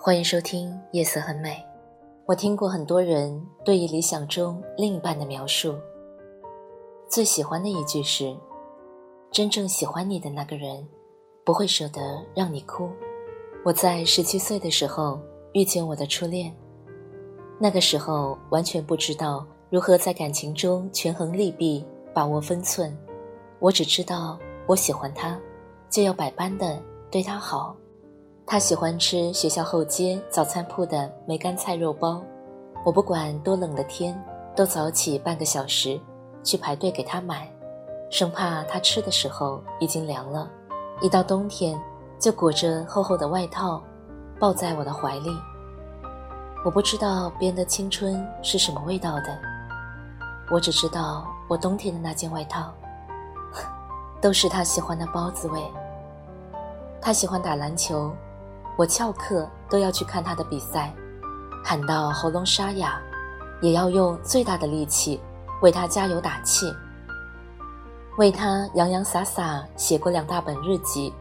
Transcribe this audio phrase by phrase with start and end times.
[0.00, 1.50] 欢迎收听《夜色很美》。
[2.24, 5.74] 我听过很多人对于理想中另一半的描述，
[7.08, 8.34] 最喜欢的一句是
[9.32, 10.86] ：“真正喜欢你的那个人，
[11.44, 12.88] 不会舍得让你哭。”
[13.66, 15.18] 我在十七岁的时候
[15.52, 16.54] 遇见我的初恋，
[17.58, 22.96] 那个时候完全不知道如何在感情中权衡利弊、把握分寸。
[23.58, 24.38] 我只知道
[24.68, 25.36] 我喜欢他，
[25.90, 27.76] 就要百般的对他好。
[28.50, 32.22] 他喜欢吃学校后街早餐铺的梅干菜肉包，
[32.82, 34.18] 我不管多冷的天，
[34.56, 36.00] 都早起半个小时
[36.42, 37.46] 去排队给他买，
[38.10, 40.50] 生怕他吃的时候已经凉了。
[41.02, 41.78] 一到冬天，
[42.18, 43.82] 就裹着厚厚的外套，
[44.40, 45.28] 抱在我的怀里。
[46.64, 49.38] 我不知道别人的青春是什么味道的，
[50.50, 52.72] 我只知道我冬天的那件外套，
[54.22, 55.62] 都是他喜欢的包子味。
[56.98, 58.10] 他喜欢打篮球。
[58.78, 60.94] 我翘课都要去看他的比赛，
[61.64, 63.00] 喊到喉咙沙哑，
[63.60, 65.20] 也要用最大的力气
[65.62, 66.72] 为他加油打气。
[68.18, 71.12] 为他洋洋洒洒写过两大本日记，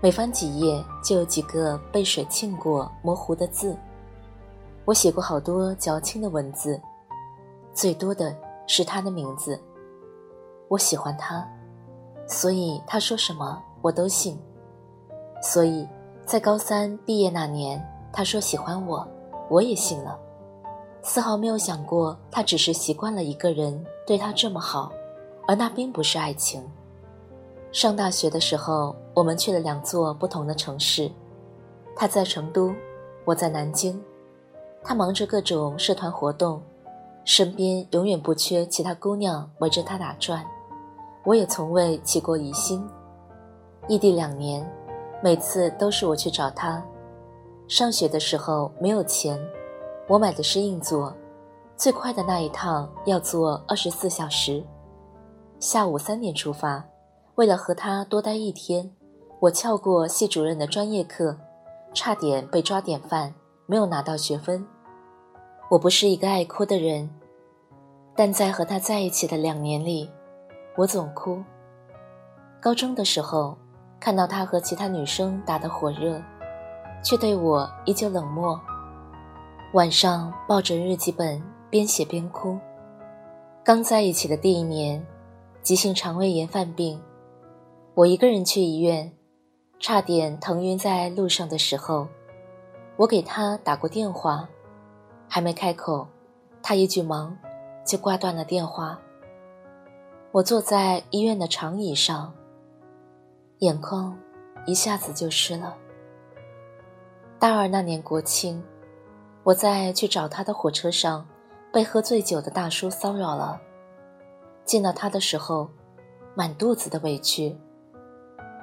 [0.00, 3.76] 每翻几页就有几个被水浸过模糊的字。
[4.84, 6.80] 我写过好多矫情的文字，
[7.72, 8.36] 最多的
[8.66, 9.56] 是他的名字。
[10.66, 11.48] 我喜欢他，
[12.26, 14.36] 所以他说什么我都信，
[15.40, 15.86] 所以。
[16.26, 19.06] 在高三毕业那年，他说喜欢我，
[19.50, 20.18] 我也信了，
[21.02, 24.90] 丝毫没有想过他只是习惯了一个人对他这么好，
[25.46, 26.64] 而那并不是爱情。
[27.72, 31.10] 上大学的时候，我们去了两座不同的城市，
[31.94, 32.72] 他在成都，
[33.26, 34.02] 我在南京，
[34.82, 36.62] 他忙着各种社团活动，
[37.26, 40.42] 身边永远不缺其他姑娘围着他打转，
[41.22, 42.82] 我也从未起过疑心。
[43.88, 44.66] 异地两年。
[45.24, 46.84] 每次都是我去找他。
[47.66, 49.40] 上学的时候没有钱，
[50.06, 51.16] 我买的是硬座，
[51.78, 54.62] 最快的那一趟要坐二十四小时。
[55.58, 56.84] 下午三点出发，
[57.36, 58.92] 为了和他多待一天，
[59.40, 61.34] 我翘过系主任的专业课，
[61.94, 63.34] 差点被抓典范，
[63.64, 64.66] 没有拿到学分。
[65.70, 67.08] 我不是一个爱哭的人，
[68.14, 70.10] 但在和他在一起的两年里，
[70.76, 71.42] 我总哭。
[72.60, 73.56] 高中的时候。
[74.04, 76.20] 看到他和其他女生打得火热，
[77.02, 78.60] 却对我依旧冷漠。
[79.72, 82.58] 晚上抱着日记本边写边哭。
[83.64, 85.02] 刚在一起的第一年，
[85.62, 87.00] 急性肠胃炎犯病，
[87.94, 89.10] 我一个人去医院，
[89.80, 92.06] 差点疼晕在路上的时候，
[92.96, 94.46] 我给他打过电话，
[95.26, 96.06] 还没开口，
[96.62, 97.34] 他一句忙
[97.86, 98.98] 就挂断了电话。
[100.30, 102.34] 我坐在医院的长椅上。
[103.60, 104.16] 眼眶
[104.66, 105.76] 一下子就湿了。
[107.38, 108.62] 大二那年国庆，
[109.42, 111.26] 我在去找他的火车上，
[111.72, 113.60] 被喝醉酒的大叔骚扰了。
[114.64, 115.68] 见到他的时候，
[116.34, 117.56] 满肚子的委屈。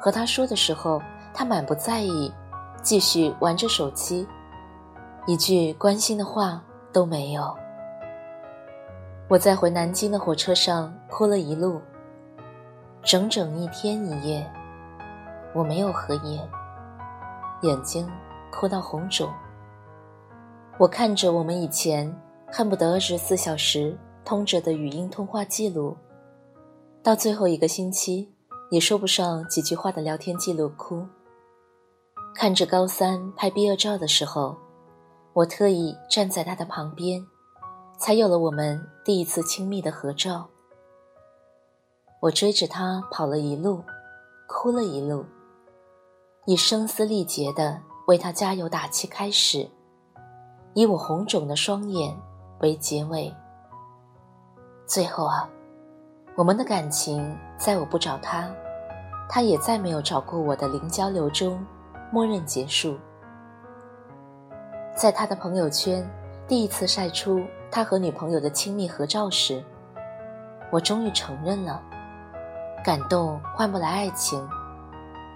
[0.00, 1.00] 和他说的时候，
[1.32, 2.32] 他满不在意，
[2.82, 4.26] 继续玩着手机，
[5.26, 7.54] 一句关心的话都没有。
[9.28, 11.80] 我在回南京的火车上哭了一路，
[13.02, 14.50] 整整一天一夜。
[15.54, 16.48] 我没有合眼，
[17.60, 18.08] 眼睛
[18.50, 19.30] 哭到红肿。
[20.78, 22.10] 我看着我们以前
[22.50, 25.96] 恨不得二十四小时通着的语音通话记录，
[27.02, 28.34] 到最后一个星期
[28.70, 31.06] 也说不上几句话的聊天记录哭。
[32.34, 34.56] 看着高三拍毕业照的时候，
[35.34, 37.22] 我特意站在他的旁边，
[37.98, 40.48] 才有了我们第一次亲密的合照。
[42.20, 43.84] 我追着他跑了一路，
[44.48, 45.26] 哭了一路。
[46.44, 49.70] 以声嘶力竭的为他加油打气开始，
[50.74, 52.12] 以我红肿的双眼
[52.58, 53.32] 为结尾。
[54.84, 55.48] 最后啊，
[56.34, 58.52] 我们的感情在我不找他，
[59.28, 61.64] 他也再没有找过我的零交流中，
[62.10, 62.98] 默认结束。
[64.96, 66.04] 在他的朋友圈
[66.48, 67.40] 第一次晒出
[67.70, 69.64] 他和女朋友的亲密合照时，
[70.72, 71.80] 我终于承认了，
[72.84, 74.44] 感动换不来爱情。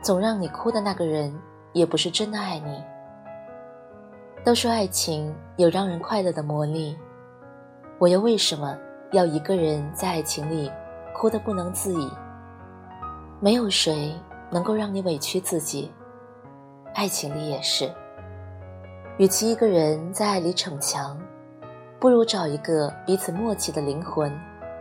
[0.02, 1.32] 总让你哭的那个人，
[1.72, 2.82] 也不是真的爱你。
[4.44, 6.96] 都说爱情有让人快乐的魔力，
[7.98, 8.78] 我又为什么
[9.10, 10.70] 要一个人在爱情里
[11.12, 12.10] 哭得不能自已？
[13.40, 14.14] 没有谁
[14.50, 15.92] 能够让你委屈自己，
[16.94, 17.90] 爱情里也是。
[19.18, 21.18] 与其一个人在爱里逞强，
[21.98, 24.32] 不如找一个彼此默契的灵魂，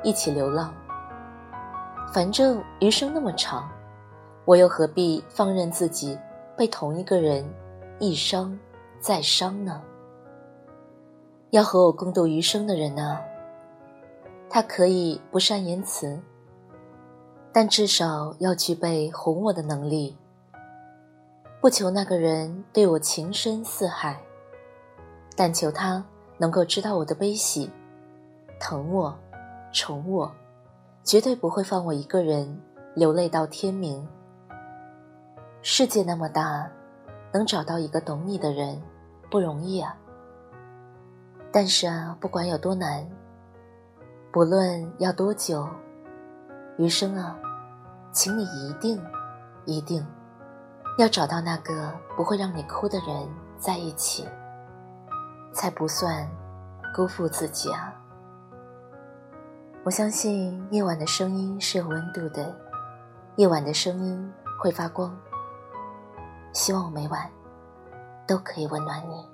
[0.03, 0.73] 一起流浪。
[2.13, 3.67] 反正余生那么长，
[4.45, 6.17] 我又何必放任自己
[6.55, 7.43] 被同一个人
[7.99, 8.57] 一伤？
[8.99, 9.81] 再伤呢？
[11.51, 13.19] 要和我共度余生的人呢？
[14.49, 16.19] 他可以不善言辞，
[17.51, 20.15] 但至少要具备哄我的能力。
[21.59, 24.21] 不求那个人对我情深似海，
[25.35, 26.05] 但求他
[26.37, 27.71] 能够知道我的悲喜，
[28.59, 29.17] 疼我，
[29.71, 30.31] 宠我，
[31.03, 32.61] 绝对不会放我一个人
[32.95, 34.07] 流泪到天明。
[35.67, 36.69] 世界那么大，
[37.33, 38.79] 能找到一个懂你的人。
[39.31, 39.97] 不容易啊！
[41.51, 43.03] 但是啊，不管有多难，
[44.31, 45.67] 不论要多久，
[46.77, 47.35] 余生啊，
[48.11, 49.03] 请你一定、
[49.65, 50.05] 一定
[50.99, 53.27] 要找到那个不会让你哭的人
[53.57, 54.27] 在一起，
[55.51, 56.29] 才不算
[56.95, 57.91] 辜负自己啊！
[59.83, 62.55] 我相信夜晚的声音是有温度的，
[63.37, 64.31] 夜晚的声音
[64.61, 65.17] 会发光。
[66.55, 67.29] 希望每晚。
[68.27, 69.29] 都可以温暖你。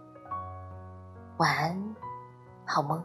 [1.37, 1.95] 晚安，
[2.65, 3.01] 好梦。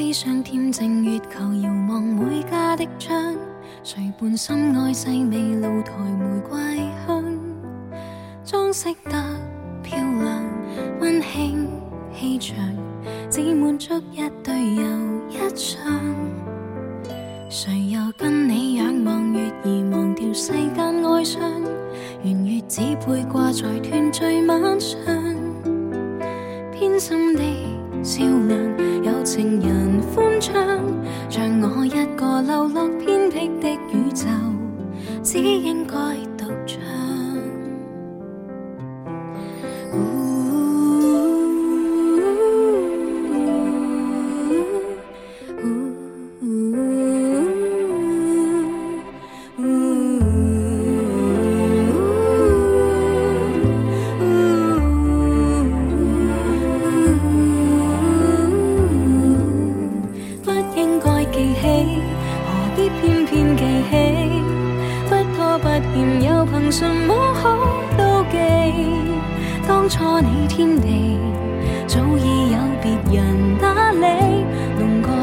[0.00, 3.36] 飞上恬静月球，遥望每家的窗，
[3.82, 6.58] 谁伴心爱细味露台玫瑰
[7.06, 7.22] 香，
[8.42, 9.22] 装饰得
[9.82, 10.42] 漂亮，
[11.02, 11.68] 温馨
[12.18, 12.56] 气场，
[13.28, 14.82] 只满足一对又
[15.28, 15.84] 一双。
[17.50, 21.42] 谁又跟你仰望月儿，忘掉世间哀伤，
[22.22, 24.98] 圆月只配挂在团聚晚上，
[26.72, 27.42] 偏心的
[28.02, 28.80] 照亮。
[29.32, 30.56] 情人欢唱，
[31.28, 34.26] 像我一个流落偏僻的宇宙，
[35.22, 35.94] 只应该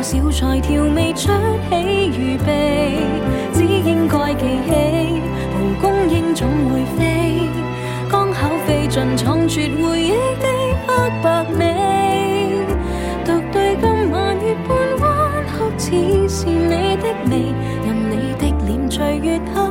[0.09, 1.33] 小菜调味出
[1.69, 2.95] 喜预备，
[3.51, 5.21] 只应该记起，
[5.51, 7.41] 蒲公英总会飞，
[8.09, 10.47] 刚巧飞进藏绝回忆的
[10.87, 11.65] 黑白美，
[13.25, 15.91] 独对今晚月半弯恰，似
[16.29, 17.53] 是你的眉，
[17.85, 19.66] 任你的脸随月黑。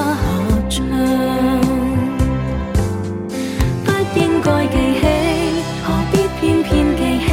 [0.00, 0.16] 不合
[0.70, 0.80] 唱
[3.84, 5.02] 不应该记起
[5.84, 7.28] 何必偏偏记起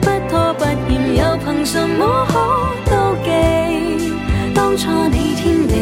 [0.00, 2.34] 不拖不延又凭什么好
[2.84, 2.90] 妒
[3.22, 3.28] 忌
[4.52, 5.74] 当初你天地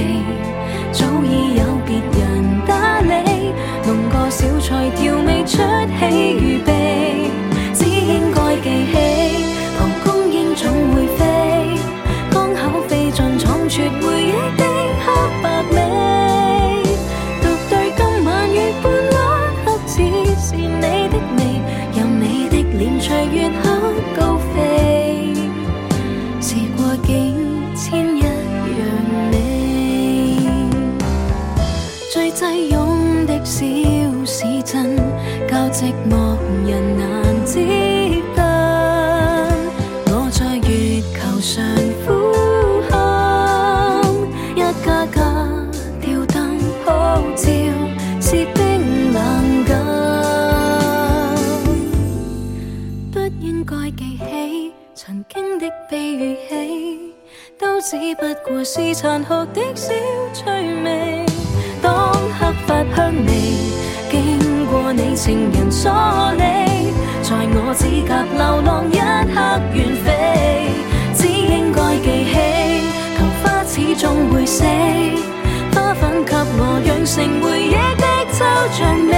[0.92, 3.54] 早已有别人打理
[3.87, 5.62] 弄个小菜调味出
[5.99, 6.79] 喜与悲
[32.32, 33.66] 挤拥的小
[34.25, 34.96] 市镇
[35.49, 38.22] 教寂寞人难接近
[40.06, 41.64] 我在月球上
[42.06, 42.08] 呼
[42.88, 44.00] 喊
[44.54, 45.18] 一家家
[46.00, 46.87] 吊灯普
[47.34, 47.42] 照
[48.20, 49.68] 是冰冷感
[53.10, 57.14] 不应该记起曾经的悲與喜
[57.58, 59.92] 都只不过是残酷的小
[60.32, 60.44] 趣
[60.84, 61.10] 味。
[62.94, 63.30] 香味
[64.10, 65.88] 经过你情人梳
[66.37, 68.99] 理，在我指甲流浪一
[69.32, 69.37] 刻
[69.75, 70.06] 远飞，
[71.14, 72.34] 只应该记起
[73.16, 74.64] 桃花始终会死，
[75.72, 78.38] 花粉给我养成回忆的抽
[78.72, 79.10] 象美，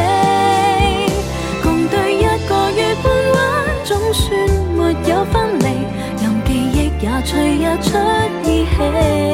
[1.62, 3.04] 共对一个月半
[3.34, 3.40] 晚，
[3.84, 4.28] 总算
[4.76, 5.66] 没有分离，
[6.20, 7.88] 任记忆也随日出
[8.44, 9.31] 依稀，